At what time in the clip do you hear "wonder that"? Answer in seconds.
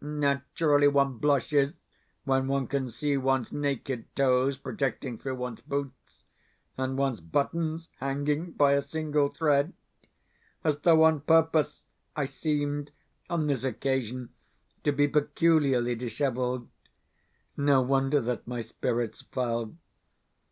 17.82-18.46